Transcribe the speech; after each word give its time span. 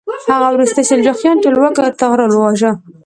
هغه 0.33 0.47
وروستی 0.51 0.83
سلجوقي 0.89 1.29
ټولواک 1.43 1.75
طغرل 2.01 2.31
وواژه. 2.33 2.71